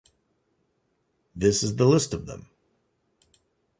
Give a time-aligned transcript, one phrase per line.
[1.35, 2.49] This is the list of them.